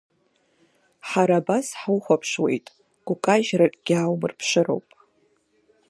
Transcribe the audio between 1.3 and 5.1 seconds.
абас ҳухәаԥшуеит, гәкажьракгьы ааумырԥшыроуп…